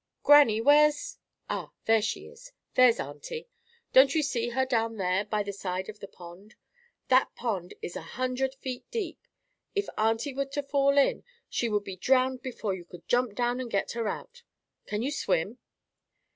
[0.23, 1.69] Grannie, where's—ah!
[1.85, 2.51] there she is!
[2.73, 3.47] There's auntie!
[3.93, 6.55] Don't you see her down there, by the side of the pond?
[7.09, 9.19] That pond is a hundred feet deep.
[9.75, 13.59] If auntie were to fall in she would be drowned before you could jump down
[13.59, 14.41] to get her out.
[14.87, 15.59] Can you swim?"